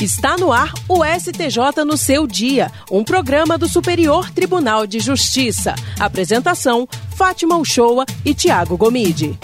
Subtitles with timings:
[0.00, 5.74] Está no ar o STJ no seu dia, um programa do Superior Tribunal de Justiça.
[5.98, 9.36] Apresentação: Fátima Uchoa e Tiago Gomide.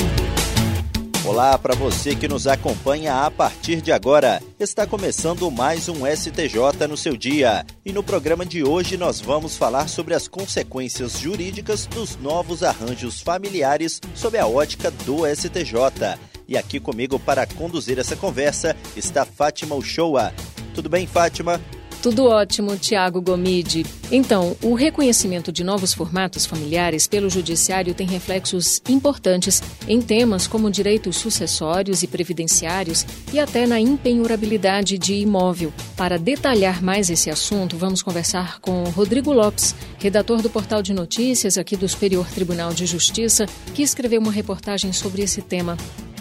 [1.25, 4.41] Olá para você que nos acompanha a partir de agora.
[4.61, 7.67] Está começando mais um STJ no seu dia.
[7.85, 13.21] E no programa de hoje nós vamos falar sobre as consequências jurídicas dos novos arranjos
[13.21, 16.17] familiares sob a ótica do STJ.
[16.47, 20.33] E aqui comigo para conduzir essa conversa está Fátima Uchoa.
[20.75, 21.61] Tudo bem, Fátima?
[22.05, 23.87] Tudo ótimo, Tiago Gomide.
[24.13, 30.71] Então, o reconhecimento de novos formatos familiares pelo Judiciário tem reflexos importantes em temas como
[30.71, 35.73] direitos sucessórios e previdenciários e até na empenhorabilidade de imóvel.
[35.97, 41.57] Para detalhar mais esse assunto, vamos conversar com Rodrigo Lopes, redator do portal de notícias
[41.57, 45.75] aqui do Superior Tribunal de Justiça, que escreveu uma reportagem sobre esse tema.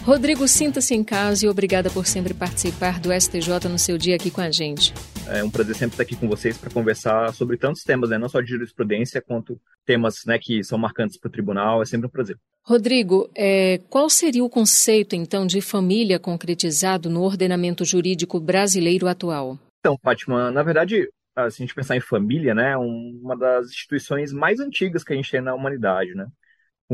[0.04, 4.30] Rodrigo, sinta-se em casa e obrigada por sempre participar do STJ no seu dia aqui
[4.30, 4.92] com a gente.
[5.26, 8.18] É um prazer sempre estar aqui com vocês para conversar sobre tantos temas, né?
[8.18, 11.80] não só de jurisprudência, quanto temas né, que são marcantes para o tribunal.
[11.80, 12.36] É sempre um prazer.
[12.62, 19.58] Rodrigo, é, qual seria o conceito, então, de família concretizado no ordenamento jurídico brasileiro atual?
[19.80, 24.60] Então, Fátima, na verdade, se a gente pensar em família, né, uma das instituições mais
[24.60, 26.26] antigas que a gente tem na humanidade, né?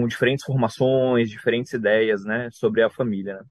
[0.00, 3.34] Com diferentes formações, diferentes ideias, né, sobre a família.
[3.34, 3.44] Né?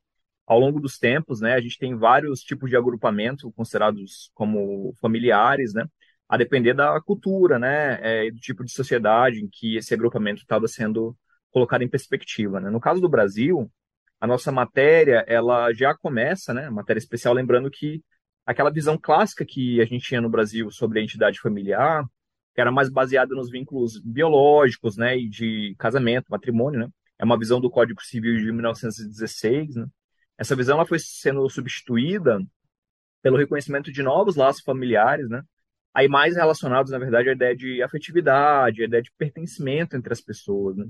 [0.47, 5.73] Ao longo dos tempos, né, a gente tem vários tipos de agrupamento considerados como familiares,
[5.73, 5.86] né,
[6.27, 10.67] a depender da cultura, né, é, do tipo de sociedade em que esse agrupamento estava
[10.67, 11.16] sendo
[11.52, 12.59] colocado em perspectiva.
[12.59, 12.70] Né?
[12.70, 13.72] No caso do Brasil,
[14.20, 18.03] a nossa matéria, ela já começa, né, matéria especial, lembrando que
[18.45, 22.03] aquela visão clássica que a gente tinha no Brasil sobre a entidade familiar,
[22.59, 26.89] que era mais baseada nos vínculos biológicos, né, e de casamento, matrimônio, né?
[27.17, 29.88] É uma visão do Código Civil de 1916, né?
[30.38, 32.37] Essa visão ela foi sendo substituída
[33.21, 35.41] pelo reconhecimento de novos laços familiares, né?
[35.93, 40.19] Aí mais relacionados, na verdade, à ideia de afetividade, à ideia de pertencimento entre as
[40.19, 40.86] pessoas, né?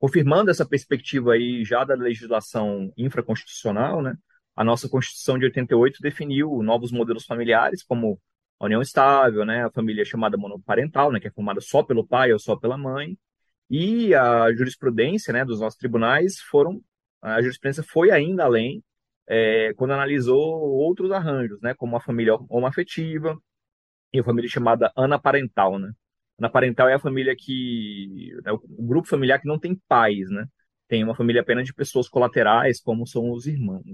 [0.00, 4.16] Confirmando essa perspectiva aí já da legislação infraconstitucional, né?
[4.56, 8.20] A nossa Constituição de 88 definiu novos modelos familiares como
[8.58, 12.32] a união estável, né, a família chamada monoparental, né, que é formada só pelo pai
[12.32, 13.18] ou só pela mãe,
[13.70, 16.80] e a jurisprudência, né, dos nossos tribunais foram,
[17.20, 18.82] a jurisprudência foi ainda além,
[19.28, 23.38] é, quando analisou outros arranjos, né, como a família homoafetiva
[24.12, 25.92] e a família chamada anaparental, né.
[26.38, 30.46] Anaparental é a família que, é o grupo familiar que não tem pais, né,
[30.88, 33.84] tem uma família apenas de pessoas colaterais, como são os irmãos.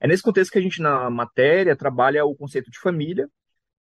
[0.00, 3.28] É nesse contexto que a gente, na matéria, trabalha o conceito de família,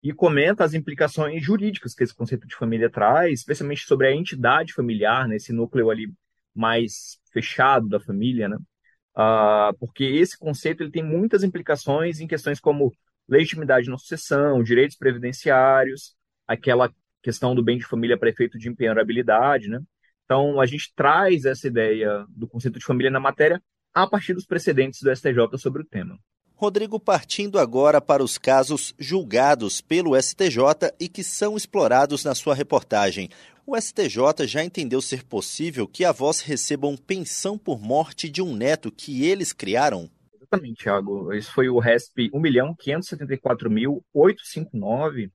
[0.03, 4.73] e comenta as implicações jurídicas que esse conceito de família traz, especialmente sobre a entidade
[4.73, 6.11] familiar, né, esse núcleo ali
[6.53, 8.57] mais fechado da família, né?
[9.15, 12.91] Uh, porque esse conceito ele tem muitas implicações em questões como
[13.27, 16.15] legitimidade na sucessão, direitos previdenciários,
[16.47, 16.91] aquela
[17.21, 19.79] questão do bem de família para efeito de empenhorabilidade, né?
[20.25, 23.61] Então, a gente traz essa ideia do conceito de família na matéria
[23.93, 26.17] a partir dos precedentes do STJ sobre o tema.
[26.63, 32.55] Rodrigo, partindo agora para os casos julgados pelo STJ e que são explorados na sua
[32.55, 33.29] reportagem.
[33.67, 38.89] O STJ já entendeu ser possível que avós recebam pensão por morte de um neto
[38.89, 40.09] que eles criaram?
[40.33, 41.33] Exatamente, Thiago.
[41.33, 45.29] Esse foi o RESP 1.574.859.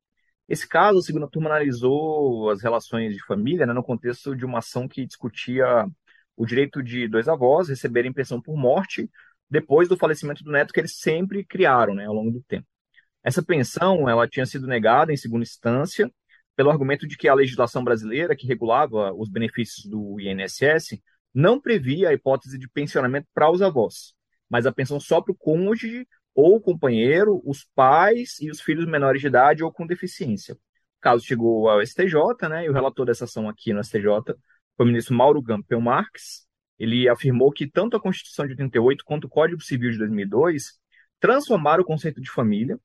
[0.49, 4.61] Esse caso, a segunda turma analisou as relações de família né, no contexto de uma
[4.61, 5.87] ação que discutia
[6.35, 9.11] o direito de dois avós receberem pensão por morte
[9.51, 12.67] depois do falecimento do neto que eles sempre criaram, né, ao longo do tempo.
[13.23, 16.11] Essa pensão, ela tinha sido negada em segunda instância
[16.57, 21.01] pelo argumento de que a legislação brasileira que regulava os benefícios do INSS
[21.33, 24.15] não previa a hipótese de pensionamento para os avós,
[24.49, 29.21] mas a pensão só para o cônjuge ou companheiro, os pais e os filhos menores
[29.21, 30.55] de idade ou com deficiência.
[30.55, 34.35] O caso chegou ao STJ, né, e o relator dessa ação aqui no STJ
[34.77, 36.48] foi o ministro Mauro Gampel Marques,
[36.79, 40.79] ele afirmou que tanto a Constituição de 88 quanto o Código Civil de 2002
[41.19, 42.79] transformaram o conceito de família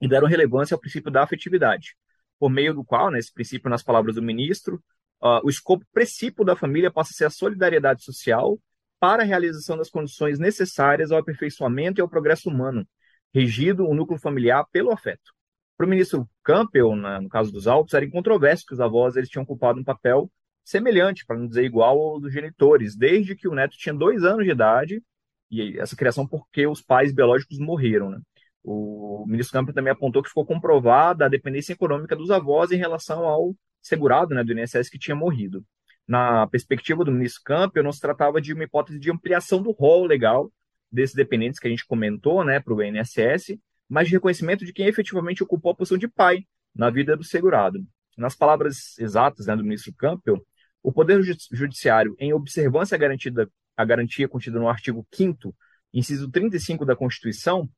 [0.00, 1.96] e deram relevância ao princípio da afetividade,
[2.38, 4.82] por meio do qual, nesse né, princípio, nas palavras do ministro,
[5.20, 8.58] uh, o escopo princípio da família passa a ser a solidariedade social
[8.98, 12.86] para a realização das condições necessárias ao aperfeiçoamento e ao progresso humano,
[13.34, 15.32] regido o núcleo familiar pelo afeto.
[15.76, 19.44] Para o ministro Campbell, no caso dos autos, era incontroverso que os avós eles tinham
[19.44, 20.30] ocupado um papel
[20.68, 24.44] semelhante, para não dizer igual ao dos genitores, desde que o neto tinha dois anos
[24.44, 25.02] de idade,
[25.50, 28.10] e essa criação porque os pais biológicos morreram.
[28.10, 28.20] Né?
[28.62, 33.24] O ministro Campos também apontou que ficou comprovada a dependência econômica dos avós em relação
[33.24, 35.64] ao segurado né, do INSS que tinha morrido.
[36.06, 40.04] Na perspectiva do ministro Campos, não se tratava de uma hipótese de ampliação do rol
[40.04, 40.52] legal
[40.92, 44.86] desses dependentes que a gente comentou né, para o INSS, mas de reconhecimento de quem
[44.86, 46.44] efetivamente ocupou a posição de pai
[46.74, 47.78] na vida do segurado.
[48.18, 50.44] Nas palavras exatas né, do ministro Campbell,
[50.82, 51.20] o Poder
[51.52, 53.46] Judiciário, em observância à,
[53.76, 55.54] à garantia contida no artigo 5
[55.92, 57.68] inciso 35 da Constituição,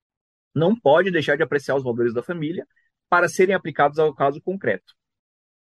[0.54, 2.66] não pode deixar de apreciar os valores da família
[3.08, 4.94] para serem aplicados ao caso concreto.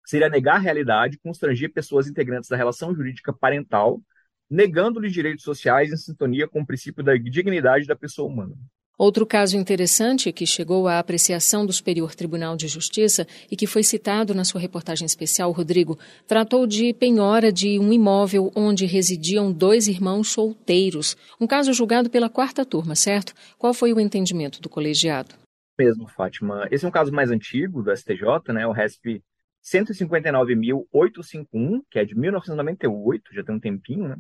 [0.05, 4.03] Seria negar a realidade, constranger pessoas integrantes da relação jurídica parental,
[4.51, 8.55] negando-lhes direitos sociais em sintonia com o princípio da dignidade da pessoa humana.
[8.99, 13.83] Outro caso interessante que chegou à apreciação do Superior Tribunal de Justiça e que foi
[13.83, 19.89] citado na sua reportagem especial, Rodrigo, tratou de penhora de um imóvel onde residiam dois
[19.89, 21.17] irmãos solteiros.
[21.41, 23.33] Um caso julgado pela quarta turma, certo?
[23.59, 25.35] Qual foi o entendimento do colegiado?
[25.79, 26.69] Mesmo, Fátima.
[26.71, 28.67] Esse é um caso mais antigo do STJ, né?
[28.67, 29.23] O RESP
[29.65, 34.17] 159.851, que é de 1998, já tem um tempinho, né?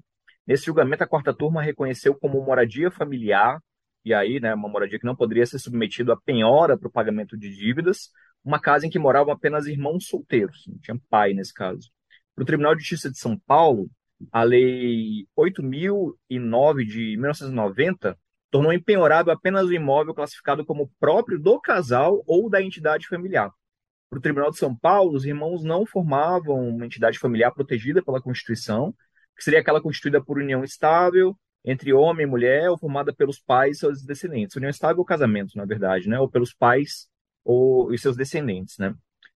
[0.46, 3.60] Nesse julgamento, a quarta turma reconheceu como moradia familiar
[4.04, 7.36] e aí, né, uma moradia que não poderia ser submetida a penhora para o pagamento
[7.36, 8.10] de dívidas,
[8.44, 11.90] uma casa em que moravam apenas irmãos solteiros, não tinha pai nesse caso.
[12.34, 13.88] Para o Tribunal de Justiça de São Paulo,
[14.30, 18.18] a Lei 8.009 de 1990
[18.50, 23.50] tornou impenhorável apenas o imóvel classificado como próprio do casal ou da entidade familiar.
[24.10, 28.20] Para o Tribunal de São Paulo, os irmãos não formavam uma entidade familiar protegida pela
[28.20, 28.94] Constituição,
[29.34, 31.34] que seria aquela constituída por união estável,
[31.64, 34.56] entre homem e mulher ou formada pelos pais e seus descendentes.
[34.56, 36.18] União estável ou casamento, na verdade, né?
[36.18, 37.08] Ou pelos pais
[37.44, 38.94] ou e seus descendentes, né?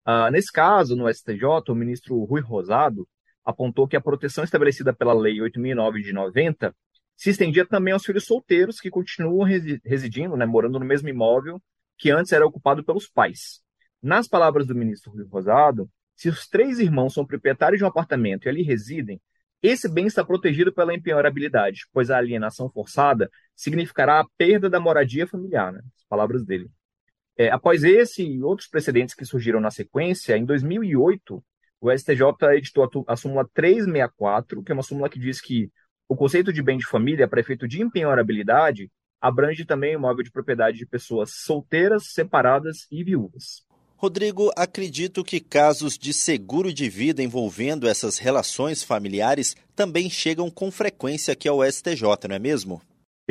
[0.06, 3.08] Ah, nesse caso, no STJ, o ministro Rui Rosado
[3.44, 6.76] apontou que a proteção estabelecida pela Lei 8.009 de 90
[7.16, 9.48] se estendia também aos filhos solteiros que continuam
[9.86, 11.62] residindo, né, morando no mesmo imóvel
[11.98, 13.62] que antes era ocupado pelos pais.
[14.02, 18.46] Nas palavras do ministro Rui Rosado, se os três irmãos são proprietários de um apartamento
[18.46, 19.22] e ali residem,
[19.64, 25.26] esse bem está protegido pela impenhorabilidade, pois a alienação forçada significará a perda da moradia
[25.26, 25.80] familiar, né?
[25.96, 26.70] as palavras dele.
[27.38, 31.44] É, após esse e outros precedentes que surgiram na sequência, em 2008,
[31.80, 32.22] o STJ
[32.58, 35.72] editou a, a súmula 364, que é uma súmula que diz que
[36.10, 40.32] o conceito de bem de família, para efeito de impenhorabilidade, abrange também o imóvel de
[40.32, 43.66] propriedade de pessoas solteiras, separadas e viúvas.
[44.04, 50.70] Rodrigo, acredito que casos de seguro de vida envolvendo essas relações familiares também chegam com
[50.70, 52.82] frequência aqui ao STJ, não é mesmo?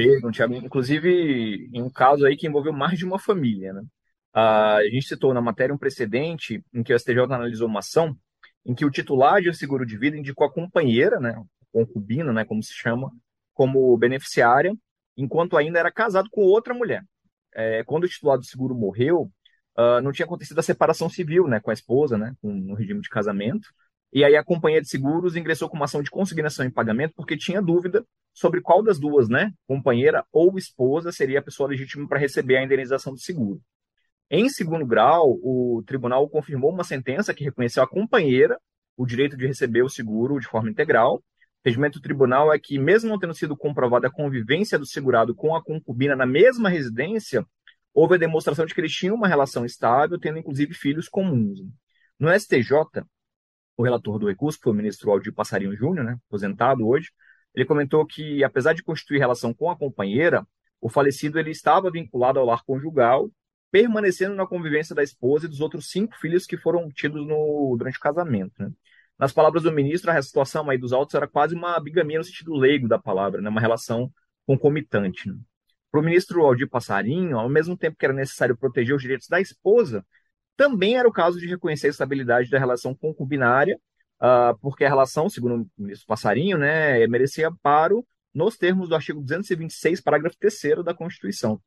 [0.00, 0.54] Chegam, Tiago.
[0.54, 3.82] Inclusive, em um caso aí que envolveu mais de uma família, né?
[4.34, 8.16] a gente citou na matéria um precedente em que o STJ analisou uma ação
[8.64, 11.34] em que o titular de seguro de vida indicou a companheira, né,
[11.70, 13.10] concubina, né, como se chama,
[13.52, 14.72] como beneficiária,
[15.18, 17.04] enquanto ainda era casado com outra mulher.
[17.54, 19.30] É, quando o titular do seguro morreu,
[19.78, 23.00] uh, não tinha acontecido a separação civil, né, com a esposa, né, com, no regime
[23.00, 23.68] de casamento.
[24.12, 27.36] E aí a companhia de seguros ingressou com uma ação de consignação em pagamento porque
[27.36, 28.04] tinha dúvida
[28.34, 32.64] sobre qual das duas, né, companheira ou esposa, seria a pessoa legítima para receber a
[32.64, 33.60] indenização do seguro.
[34.30, 38.58] Em segundo grau, o tribunal confirmou uma sentença que reconheceu à companheira
[38.96, 41.16] o direito de receber o seguro de forma integral.
[41.16, 41.22] O
[41.64, 45.54] regimento do tribunal é que, mesmo não tendo sido comprovada a convivência do segurado com
[45.54, 47.46] a concubina na mesma residência,
[47.94, 51.60] houve a demonstração de que eles tinham uma relação estável, tendo inclusive filhos comuns.
[52.18, 53.04] No STJ,
[53.76, 57.10] o relator do recurso, que foi o ministro Aldir Passarinho Júnior, né, aposentado hoje,
[57.54, 60.46] ele comentou que, apesar de constituir relação com a companheira,
[60.80, 63.30] o falecido ele estava vinculado ao lar conjugal,
[63.70, 67.98] permanecendo na convivência da esposa e dos outros cinco filhos que foram tidos no, durante
[67.98, 68.52] o casamento.
[68.58, 68.70] Né?
[69.18, 72.54] Nas palavras do ministro, a situação aí dos autos era quase uma bigamia no sentido
[72.54, 73.48] leigo da palavra, né?
[73.48, 74.12] uma relação
[74.46, 75.28] concomitante.
[75.28, 75.36] Né?
[75.92, 79.42] Para o ministro Aldir Passarinho, ao mesmo tempo que era necessário proteger os direitos da
[79.42, 80.02] esposa,
[80.56, 83.78] também era o caso de reconhecer a estabilidade da relação concubinária,
[84.18, 89.20] uh, porque a relação, segundo o ministro Passarinho, né, merecia amparo nos termos do artigo
[89.20, 91.60] 226, parágrafo 3 da Constituição.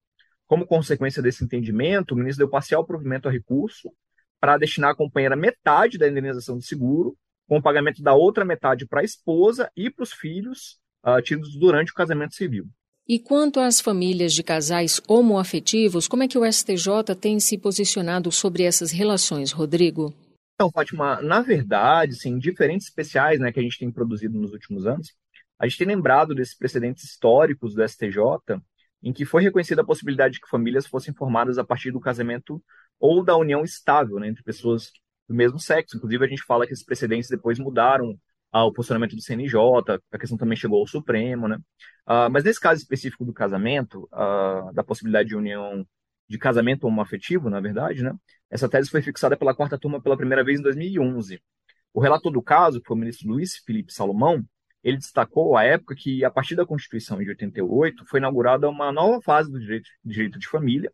[0.47, 3.91] Como consequência desse entendimento, o ministro deu parcial provimento ao recurso
[4.39, 7.15] para destinar à companheira metade da indenização de seguro,
[7.47, 11.55] com o pagamento da outra metade para a esposa e para os filhos uh, tidos
[11.55, 12.67] durante o casamento civil.
[13.07, 18.31] E quanto às famílias de casais homoafetivos, como é que o STJ tem se posicionado
[18.31, 20.11] sobre essas relações, Rodrigo?
[20.55, 24.87] Então, Fátima, na verdade, sim, diferentes especiais né, que a gente tem produzido nos últimos
[24.87, 25.13] anos,
[25.59, 28.59] a gente tem lembrado desses precedentes históricos do STJ,
[29.03, 32.59] em que foi reconhecida a possibilidade de que famílias fossem formadas a partir do casamento
[32.99, 34.89] ou da união estável né, entre pessoas
[35.29, 35.95] do mesmo sexo.
[35.95, 38.19] Inclusive, a gente fala que esses precedentes depois mudaram
[38.51, 39.55] ao posicionamento do CNJ,
[40.11, 41.57] a questão também chegou ao Supremo, né?
[42.07, 45.85] Uh, mas nesse caso específico do casamento, uh, da possibilidade de união
[46.27, 48.13] de casamento homoafetivo, na verdade, né?
[48.49, 51.41] Essa tese foi fixada pela quarta turma pela primeira vez em 2011.
[51.93, 54.43] O relator do caso, que foi o ministro Luiz Felipe Salomão,
[54.83, 59.19] ele destacou à época que, a partir da Constituição de 88, foi inaugurada uma nova
[59.21, 60.91] fase do direito, direito de família,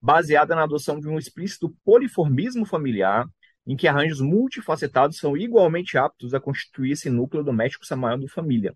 [0.00, 3.28] baseada na adoção de um explícito poliformismo familiar,
[3.68, 8.74] em que arranjos multifacetados são igualmente aptos a constituir esse núcleo doméstico chamado família.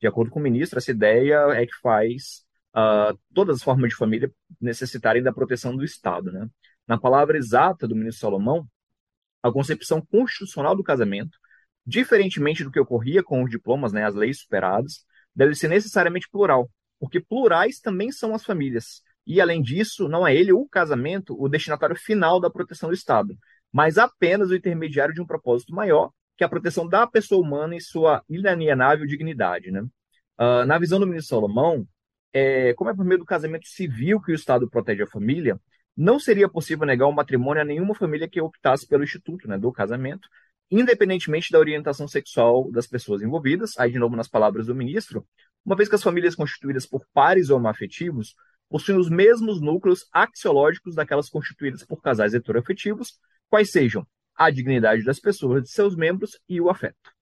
[0.00, 2.44] De acordo com o ministro, essa ideia é que faz
[2.74, 6.32] uh, todas as formas de família necessitarem da proteção do Estado.
[6.32, 6.48] Né?
[6.88, 8.66] Na palavra exata do ministro Salomão,
[9.40, 11.38] a concepção constitucional do casamento,
[11.86, 16.68] diferentemente do que ocorria com os diplomas, né, as leis superadas, deve ser necessariamente plural,
[16.98, 21.48] porque plurais também são as famílias, e, além disso, não é ele, o casamento, o
[21.48, 23.36] destinatário final da proteção do Estado,
[23.72, 27.76] mas apenas o intermediário de um propósito maior, que é a proteção da pessoa humana
[27.76, 29.70] e sua inalienável dignidade.
[29.70, 29.80] Né?
[29.80, 31.86] Uh, na visão do ministro Salomão,
[32.32, 35.60] é, como é por meio do casamento civil que o Estado protege a família,
[35.96, 39.70] não seria possível negar o matrimônio a nenhuma família que optasse pelo instituto né, do
[39.70, 40.28] casamento,
[40.70, 45.26] independentemente da orientação sexual das pessoas envolvidas, aí de novo nas palavras do ministro,
[45.64, 48.34] uma vez que as famílias constituídas por pares homoafetivos
[48.70, 53.18] possuem os mesmos núcleos axiológicos daquelas constituídas por casais heteroafetivos,
[53.52, 54.04] quais sejam
[54.34, 57.12] a dignidade das pessoas, de seus membros e o afeto.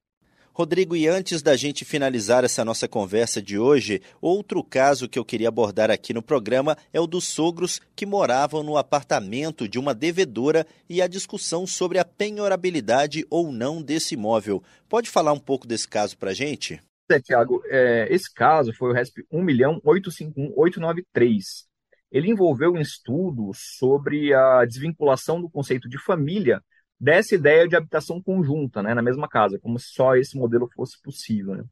[0.53, 5.25] Rodrigo, e antes da gente finalizar essa nossa conversa de hoje, outro caso que eu
[5.25, 9.93] queria abordar aqui no programa é o dos sogros que moravam no apartamento de uma
[9.93, 14.63] devedora e a discussão sobre a penhorabilidade ou não desse imóvel.
[14.87, 16.79] Pode falar um pouco desse caso para a gente?
[17.09, 21.69] É, Tiago, é, esse caso foi o RESP 1.851.893.
[22.11, 26.61] Ele envolveu um estudo sobre a desvinculação do conceito de família
[26.99, 31.01] dessa ideia de habitação conjunta, né, na mesma casa, como se só esse modelo fosse
[31.01, 31.55] possível.
[31.55, 31.63] Né?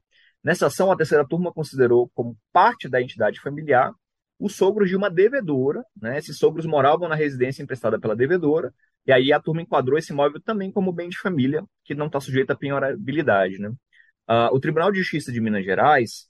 [0.44, 3.94] Nessa ação, a terceira turma considerou como parte da entidade familiar
[4.40, 5.84] os sogros de uma devedora.
[6.02, 6.18] Né?
[6.18, 8.74] Esses sogros moravam na residência emprestada pela devedora,
[9.06, 12.20] e aí a turma enquadrou esse imóvel também como bem de família, que não está
[12.20, 13.60] sujeito à penhorabilidade.
[13.60, 13.70] Né?
[13.70, 16.28] Uh, o Tribunal de Justiça de Minas Gerais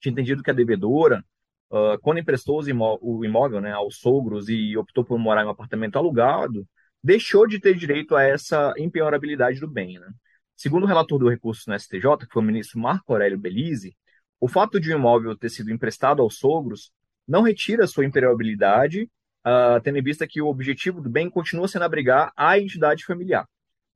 [0.00, 1.24] tinha entendido que a devedora,
[1.72, 5.50] uh, quando emprestou imó o imóvel né, aos sogros e optou por morar em um
[5.50, 6.66] apartamento alugado,
[7.02, 9.98] deixou de ter direito a essa impenhorabilidade do bem.
[9.98, 10.06] Né?
[10.54, 13.96] Segundo o relator do recurso no STJ, que foi o ministro Marco Aurélio Belize,
[14.38, 16.92] o fato de um imóvel ter sido emprestado aos sogros
[17.26, 19.08] não retira sua impenhorabilidade,
[19.46, 23.46] uh, tendo em vista que o objetivo do bem continua sendo abrigar a entidade familiar.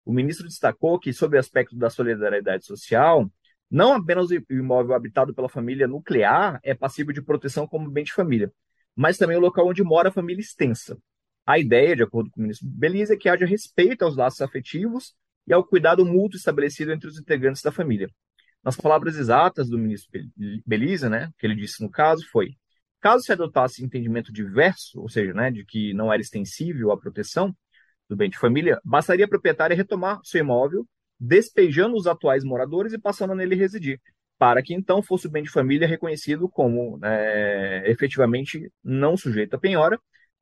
[0.05, 3.29] O ministro destacou que, sob o aspecto da solidariedade social,
[3.71, 8.13] não apenas o imóvel habitado pela família nuclear é passível de proteção como bem de
[8.13, 8.53] família,
[8.95, 10.97] mas também o local onde mora a família extensa.
[11.45, 15.15] A ideia, de acordo com o ministro Belize, é que haja respeito aos laços afetivos
[15.47, 18.09] e ao cuidado mútuo estabelecido entre os integrantes da família.
[18.65, 20.11] Nas palavras exatas do ministro
[20.67, 22.57] Belize, né, que ele disse no caso, foi:
[23.01, 27.55] caso se adotasse entendimento diverso, ou seja, né, de que não era extensível a proteção,
[28.09, 30.87] do bem de família, bastaria a proprietária retomar seu imóvel,
[31.19, 34.01] despejando os atuais moradores e passando nele residir,
[34.39, 39.59] para que então fosse o bem de família reconhecido como é, efetivamente não sujeito a
[39.59, 39.99] penhora,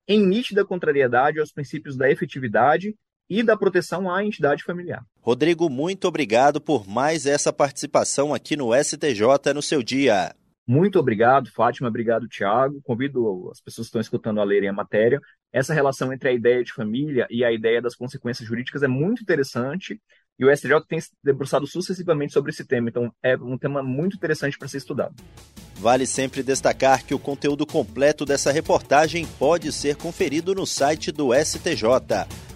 [0.06, 2.94] em nítida contrariedade aos princípios da efetividade
[3.28, 5.02] e da proteção à entidade familiar.
[5.20, 10.34] Rodrigo, muito obrigado por mais essa participação aqui no STJ no seu dia.
[10.66, 11.88] Muito obrigado, Fátima.
[11.88, 12.80] Obrigado, Tiago.
[12.82, 15.20] Convido as pessoas que estão escutando a lerem a matéria.
[15.52, 19.22] Essa relação entre a ideia de família e a ideia das consequências jurídicas é muito
[19.22, 20.00] interessante
[20.38, 22.88] e o STJ tem se debruçado sucessivamente sobre esse tema.
[22.88, 25.14] Então, é um tema muito interessante para ser estudado.
[25.76, 31.30] Vale sempre destacar que o conteúdo completo dessa reportagem pode ser conferido no site do
[31.34, 31.84] STJ.